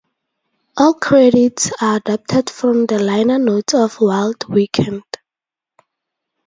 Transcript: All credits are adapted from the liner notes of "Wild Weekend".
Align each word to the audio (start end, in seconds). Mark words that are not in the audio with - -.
All 0.77 0.95
credits 0.95 1.71
are 1.79 1.97
adapted 1.97 2.49
from 2.49 2.87
the 2.87 2.97
liner 2.97 3.37
notes 3.37 3.75
of 3.75 4.01
"Wild 4.01 4.45
Weekend". 4.49 5.03